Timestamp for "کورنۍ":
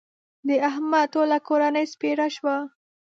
1.47-1.85